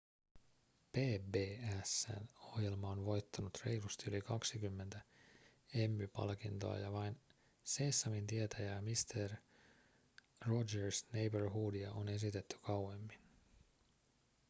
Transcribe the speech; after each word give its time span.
pbs:n 0.95 2.29
ohjelma 2.45 2.87
on 2.95 3.03
voittanut 3.05 3.57
reilusti 3.65 4.05
yli 4.09 4.21
20 4.21 5.01
emmy-palkintoa 5.73 6.77
ja 6.77 6.91
vain 6.91 7.19
seesamtietä 7.63 8.63
ja 8.63 8.81
mister 8.81 9.31
rogers' 10.45 11.05
neighborhoodia 11.13 11.91
on 11.91 12.09
esitetty 12.09 12.57
kauemmin 12.61 13.19